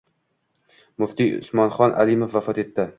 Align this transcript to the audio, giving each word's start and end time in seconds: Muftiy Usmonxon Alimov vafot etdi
Muftiy 1.05 1.29
Usmonxon 1.39 1.97
Alimov 2.05 2.37
vafot 2.39 2.67
etdi 2.69 2.89